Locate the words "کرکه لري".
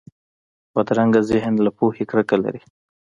2.11-2.61